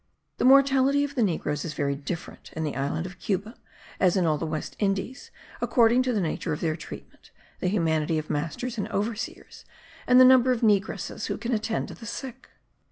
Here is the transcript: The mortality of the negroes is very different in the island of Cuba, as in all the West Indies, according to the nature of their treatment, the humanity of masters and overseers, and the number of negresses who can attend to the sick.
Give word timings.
The 0.39 0.45
mortality 0.45 1.03
of 1.03 1.13
the 1.13 1.21
negroes 1.21 1.63
is 1.63 1.75
very 1.75 1.95
different 1.95 2.51
in 2.53 2.63
the 2.63 2.75
island 2.75 3.05
of 3.05 3.19
Cuba, 3.19 3.55
as 3.99 4.17
in 4.17 4.25
all 4.25 4.39
the 4.39 4.47
West 4.47 4.75
Indies, 4.79 5.29
according 5.61 6.01
to 6.01 6.11
the 6.11 6.19
nature 6.19 6.53
of 6.53 6.59
their 6.59 6.75
treatment, 6.75 7.29
the 7.59 7.67
humanity 7.67 8.17
of 8.17 8.27
masters 8.27 8.79
and 8.79 8.87
overseers, 8.89 9.63
and 10.07 10.19
the 10.19 10.25
number 10.25 10.51
of 10.51 10.61
negresses 10.61 11.27
who 11.27 11.37
can 11.37 11.53
attend 11.53 11.89
to 11.89 11.93
the 11.93 12.07
sick. 12.07 12.49